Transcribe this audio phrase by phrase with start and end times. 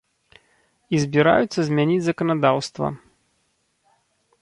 [0.95, 2.85] І збіраюцца змяніць заканадаўства.